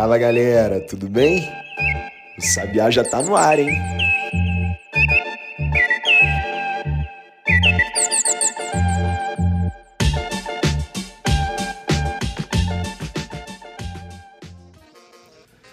[0.00, 1.46] Fala galera, tudo bem?
[2.38, 3.68] O Sabiá já tá no ar, hein?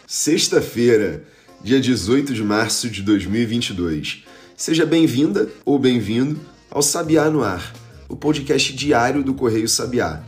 [0.05, 1.23] Sexta-feira,
[1.63, 4.25] dia 18 de março de 2022.
[4.57, 6.37] Seja bem-vinda ou bem-vindo
[6.69, 7.73] ao Sabiá no Ar,
[8.09, 10.21] o podcast diário do Correio Sabiá.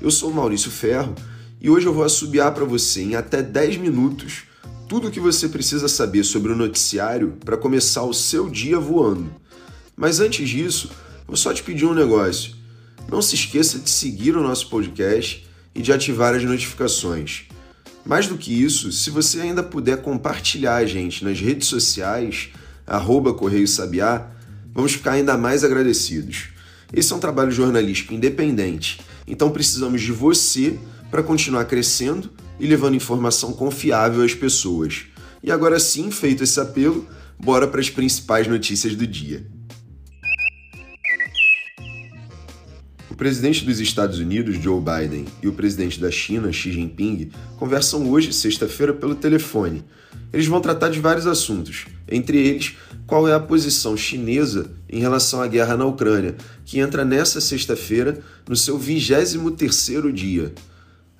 [0.00, 1.14] Eu sou Maurício Ferro
[1.62, 4.42] e hoje eu vou assobiar para você em até 10 minutos
[4.88, 9.32] tudo o que você precisa saber sobre o noticiário para começar o seu dia voando.
[9.96, 10.90] Mas antes disso,
[11.24, 12.54] vou só te pedir um negócio.
[13.08, 17.44] Não se esqueça de seguir o nosso podcast e de ativar as notificações.
[18.04, 22.48] Mais do que isso, se você ainda puder compartilhar a gente nas redes sociais,
[22.84, 24.28] arroba Correio Sabiá,
[24.74, 26.48] vamos ficar ainda mais agradecidos.
[26.92, 30.76] Esse é um trabalho jornalístico independente, então precisamos de você
[31.12, 35.02] para continuar crescendo e levando informação confiável às pessoas.
[35.42, 37.06] E agora sim, feito esse apelo,
[37.38, 39.46] bora para as principais notícias do dia.
[43.10, 48.08] O presidente dos Estados Unidos, Joe Biden, e o presidente da China, Xi Jinping, conversam
[48.10, 49.84] hoje, sexta-feira, pelo telefone.
[50.32, 52.74] Eles vão tratar de vários assuntos, entre eles,
[53.06, 58.20] qual é a posição chinesa em relação à guerra na Ucrânia, que entra nessa sexta-feira
[58.48, 60.54] no seu 23º dia.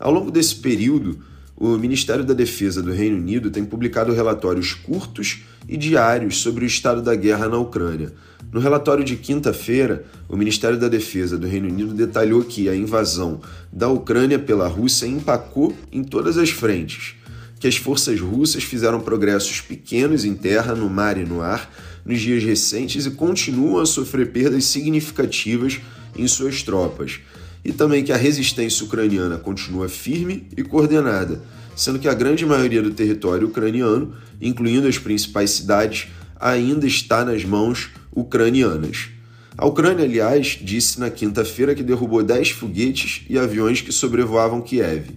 [0.03, 1.21] Ao longo desse período,
[1.57, 6.67] o Ministério da Defesa do Reino Unido tem publicado relatórios curtos e diários sobre o
[6.67, 8.13] estado da guerra na Ucrânia.
[8.53, 13.41] No relatório de quinta-feira, o Ministério da Defesa do Reino Unido detalhou que a invasão
[13.73, 17.15] da Ucrânia pela Rússia empacou em todas as frentes,
[17.61, 21.73] que as forças russas fizeram progressos pequenos em terra, no mar e no ar
[22.05, 25.81] nos dias recentes e continuam a sofrer perdas significativas
[26.19, 27.21] em suas tropas
[27.65, 31.43] e também que a resistência ucraniana continua firme e coordenada,
[31.77, 36.09] sendo que a grande maioria do território ucraniano, incluindo as principais cidades,
[36.39, 39.09] ainda está nas mãos ucranianas.
[39.57, 45.11] A Ucrânia, aliás, disse na quinta-feira que derrubou 10 foguetes e aviões que sobrevoavam Kiev.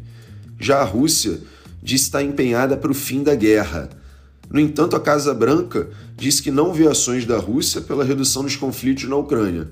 [0.59, 1.39] Já a Rússia
[1.81, 3.89] disse estar empenhada para o fim da guerra.
[4.50, 8.55] No entanto, a Casa Branca disse que não vê ações da Rússia pela redução dos
[8.55, 9.69] conflitos na Ucrânia.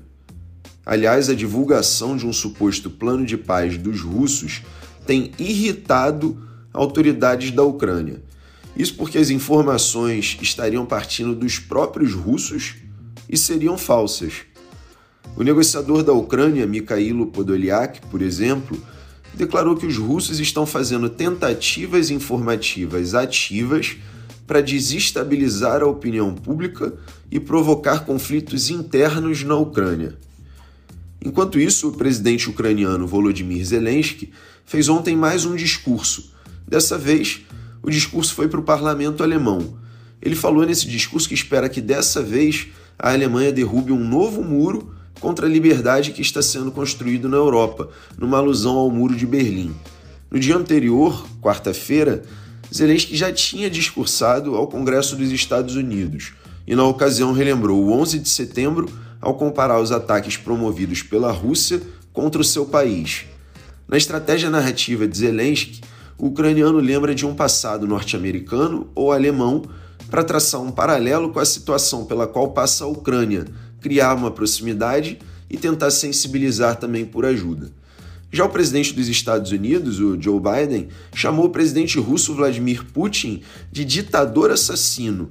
[0.86, 4.62] Aliás, a divulgação de um suposto plano de paz dos russos
[5.06, 6.38] tem irritado
[6.72, 8.22] autoridades da Ucrânia.
[8.76, 12.74] Isso porque as informações estariam partindo dos próprios russos
[13.28, 14.42] e seriam falsas.
[15.36, 18.80] O negociador da Ucrânia, Mikhailo Podolyak, por exemplo,
[19.32, 23.96] declarou que os russos estão fazendo tentativas informativas ativas
[24.46, 26.92] para desestabilizar a opinião pública
[27.30, 30.18] e provocar conflitos internos na Ucrânia.
[31.24, 34.30] Enquanto isso, o presidente ucraniano Volodymyr Zelensky
[34.66, 36.30] fez ontem mais um discurso.
[36.68, 37.40] Dessa vez,
[37.82, 39.78] o discurso foi para o parlamento alemão.
[40.20, 42.66] Ele falou nesse discurso que espera que dessa vez
[42.98, 47.88] a Alemanha derrube um novo muro contra a liberdade que está sendo construído na Europa,
[48.18, 49.74] numa alusão ao Muro de Berlim.
[50.30, 52.22] No dia anterior, quarta-feira,
[52.72, 56.32] Zelensky já tinha discursado ao Congresso dos Estados Unidos
[56.66, 58.88] e, na ocasião, relembrou o 11 de setembro
[59.24, 61.80] ao comparar os ataques promovidos pela Rússia
[62.12, 63.24] contra o seu país.
[63.88, 65.80] Na estratégia narrativa de Zelensky,
[66.18, 69.62] o ucraniano lembra de um passado norte-americano ou alemão
[70.10, 73.46] para traçar um paralelo com a situação pela qual passa a Ucrânia,
[73.80, 75.18] criar uma proximidade
[75.48, 77.72] e tentar sensibilizar também por ajuda.
[78.30, 83.42] Já o presidente dos Estados Unidos, o Joe Biden, chamou o presidente russo Vladimir Putin
[83.72, 85.28] de ditador assassino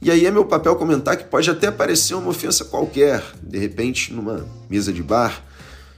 [0.00, 4.12] e aí é meu papel comentar que pode até parecer uma ofensa qualquer, de repente
[4.12, 5.42] numa mesa de bar.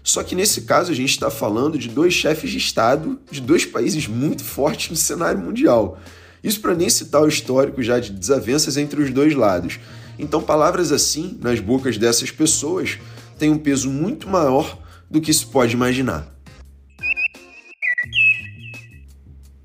[0.02, 3.66] Só que nesse caso a gente está falando de dois chefes de Estado de dois
[3.66, 5.98] países muito fortes no cenário mundial.
[6.42, 9.78] Isso para nem citar o histórico já de desavenças entre os dois lados.
[10.18, 12.98] Então, palavras assim, nas bocas dessas pessoas,
[13.38, 14.78] têm um peso muito maior
[15.10, 16.34] do que se pode imaginar.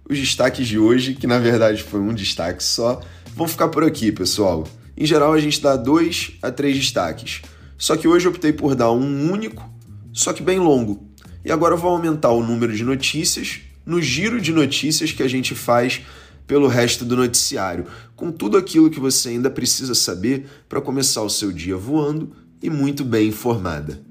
[0.10, 3.02] Os destaques de hoje, que na verdade foi um destaque só,
[3.36, 4.68] vão ficar por aqui, pessoal.
[4.96, 7.42] Em geral, a gente dá dois a três destaques.
[7.78, 9.68] Só que hoje eu optei por dar um único,
[10.12, 11.08] só que bem longo.
[11.44, 15.28] E agora eu vou aumentar o número de notícias no giro de notícias que a
[15.28, 16.02] gente faz
[16.48, 17.86] pelo resto do noticiário,
[18.16, 22.70] com tudo aquilo que você ainda precisa saber para começar o seu dia voando e
[22.70, 24.02] muito bem informada.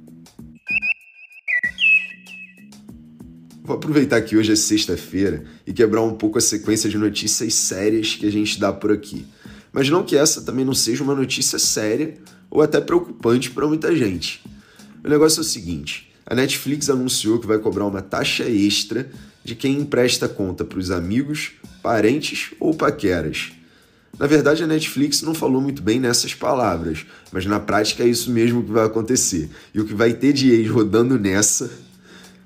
[3.62, 8.14] Vou aproveitar que hoje é sexta-feira e quebrar um pouco a sequência de notícias sérias
[8.14, 9.24] que a gente dá por aqui.
[9.72, 12.18] Mas não que essa também não seja uma notícia séria
[12.50, 14.44] ou até preocupante para muita gente.
[15.02, 19.10] O negócio é o seguinte: a Netflix anunciou que vai cobrar uma taxa extra
[19.42, 21.52] de quem empresta conta para os amigos
[21.82, 23.52] parentes ou paqueras.
[24.18, 28.30] Na verdade, a Netflix não falou muito bem nessas palavras, mas na prática é isso
[28.30, 29.48] mesmo que vai acontecer.
[29.72, 31.70] E o que vai ter de ex rodando nessa.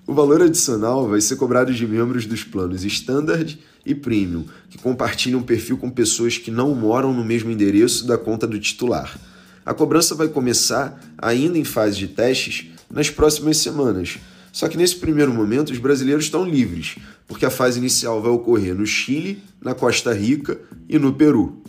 [0.07, 5.43] O valor adicional vai ser cobrado de membros dos planos Standard e Premium, que compartilham
[5.43, 9.19] perfil com pessoas que não moram no mesmo endereço da conta do titular.
[9.65, 14.19] A cobrança vai começar, ainda em fase de testes, nas próximas semanas.
[14.53, 18.77] Só que nesse primeiro momento os brasileiros estão livres, porque a fase inicial vai ocorrer
[18.77, 20.57] no Chile, na Costa Rica
[20.89, 21.65] e no Peru.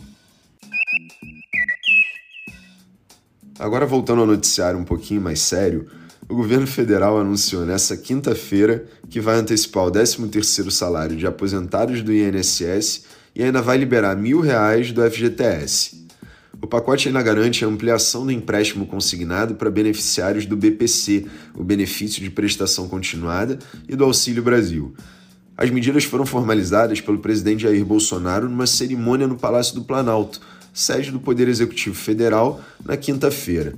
[3.58, 5.88] Agora voltando ao noticiário um pouquinho mais sério,
[6.28, 12.12] o governo federal anunciou nesta quinta-feira que vai antecipar o 13º salário de aposentados do
[12.12, 13.04] INSS
[13.34, 16.06] e ainda vai liberar mil reais do FGTS.
[16.60, 22.20] O pacote ainda garante a ampliação do empréstimo consignado para beneficiários do BPC, o Benefício
[22.20, 23.58] de Prestação Continuada,
[23.88, 24.92] e do Auxílio Brasil.
[25.56, 30.40] As medidas foram formalizadas pelo presidente Jair Bolsonaro numa cerimônia no Palácio do Planalto,
[30.74, 33.74] sede do Poder Executivo Federal, na quinta-feira.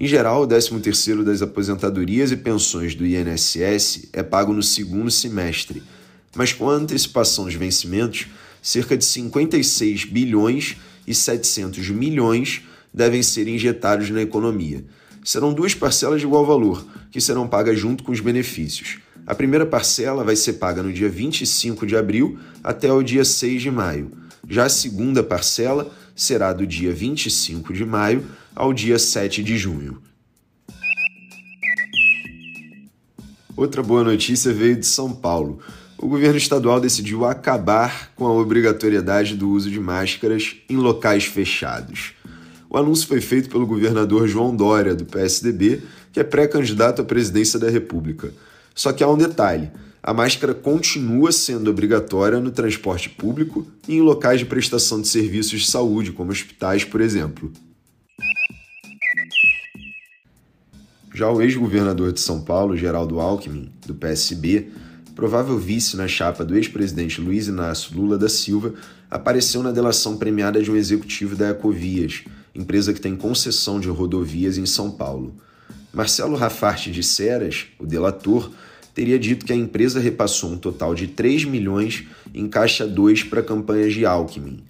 [0.00, 5.82] Em geral, o 13º das aposentadorias e pensões do INSS é pago no segundo semestre,
[6.34, 8.26] mas com a antecipação dos vencimentos,
[8.62, 12.62] cerca de 56 bilhões e 700 milhões
[12.94, 14.82] devem ser injetados na economia.
[15.22, 19.00] Serão duas parcelas de igual valor, que serão pagas junto com os benefícios.
[19.26, 23.60] A primeira parcela vai ser paga no dia 25 de abril até o dia 6
[23.60, 24.10] de maio.
[24.48, 28.24] Já a segunda parcela será do dia 25 de maio
[28.54, 30.02] ao dia 7 de junho.
[33.56, 35.60] Outra boa notícia veio de São Paulo
[36.02, 42.14] o governo estadual decidiu acabar com a obrigatoriedade do uso de máscaras em locais fechados.
[42.70, 47.58] O anúncio foi feito pelo governador João Dória, do PSDB, que é pré-candidato à presidência
[47.58, 48.32] da República.
[48.74, 49.70] Só que há um detalhe:
[50.02, 55.60] a máscara continua sendo obrigatória no transporte público e em locais de prestação de serviços
[55.60, 57.52] de saúde, como hospitais, por exemplo.
[61.20, 64.68] Já o ex-governador de São Paulo, Geraldo Alckmin, do PSB,
[65.14, 68.72] provável vice na chapa do ex-presidente Luiz Inácio Lula da Silva,
[69.10, 72.24] apareceu na delação premiada de um executivo da Ecovias,
[72.54, 75.34] empresa que tem concessão de rodovias em São Paulo.
[75.92, 78.50] Marcelo Rafarte de Ceras, o delator,
[78.94, 83.42] teria dito que a empresa repassou um total de 3 milhões em caixa 2 para
[83.42, 84.62] campanhas de Alckmin.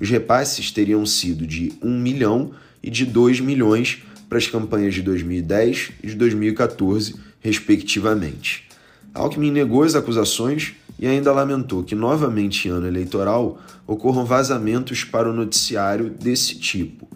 [0.00, 2.52] Os repasses teriam sido de 1 milhão
[2.82, 8.68] e de 2 milhões para as campanhas de 2010 e de 2014, respectivamente.
[9.14, 15.30] Alckmin negou as acusações e ainda lamentou que, novamente em ano eleitoral, ocorram vazamentos para
[15.30, 17.08] o noticiário desse tipo.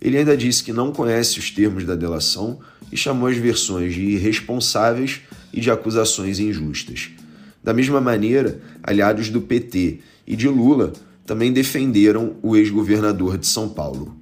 [0.00, 2.58] Ele ainda disse que não conhece os termos da delação
[2.92, 5.22] e chamou as versões de irresponsáveis
[5.52, 7.10] e de acusações injustas.
[7.62, 10.92] Da mesma maneira, aliados do PT e de Lula
[11.24, 14.14] também defenderam o ex-governador de São Paulo.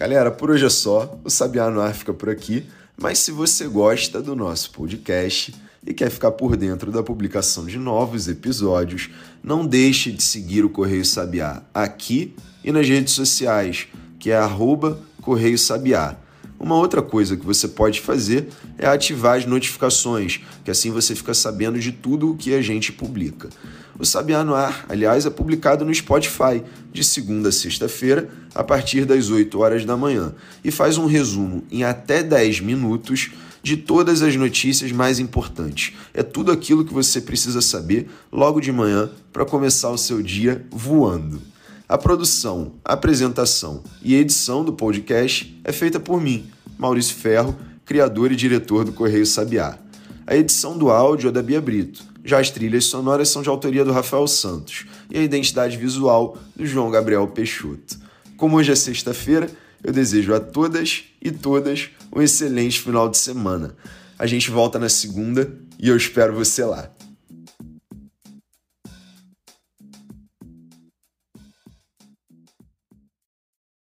[0.00, 1.20] Galera, por hoje é só.
[1.22, 2.64] O Sabiá no Ar fica por aqui.
[2.96, 5.54] Mas se você gosta do nosso podcast
[5.86, 9.10] e quer ficar por dentro da publicação de novos episódios,
[9.44, 13.88] não deixe de seguir o Correio Sabiá aqui e nas redes sociais,
[14.18, 16.16] que é arroba Correio Sabiá.
[16.60, 21.32] Uma outra coisa que você pode fazer é ativar as notificações, que assim você fica
[21.32, 23.48] sabendo de tudo o que a gente publica.
[23.98, 26.62] O Sabiá no Ar, aliás, é publicado no Spotify,
[26.92, 31.64] de segunda a sexta-feira, a partir das 8 horas da manhã, e faz um resumo
[31.72, 33.30] em até 10 minutos
[33.62, 35.94] de todas as notícias mais importantes.
[36.12, 40.62] É tudo aquilo que você precisa saber logo de manhã para começar o seu dia
[40.70, 41.40] voando.
[41.90, 48.36] A produção, apresentação e edição do podcast é feita por mim, Maurício Ferro, criador e
[48.36, 49.76] diretor do Correio Sabiá.
[50.24, 52.04] A edição do áudio é da Bia Brito.
[52.24, 56.64] Já as trilhas sonoras são de autoria do Rafael Santos e a identidade visual do
[56.64, 57.98] João Gabriel Peixoto.
[58.36, 59.50] Como hoje é sexta-feira,
[59.82, 63.74] eu desejo a todas e todas um excelente final de semana.
[64.16, 66.88] A gente volta na segunda e eu espero você lá.